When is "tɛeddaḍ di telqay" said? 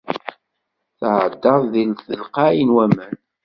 0.99-2.57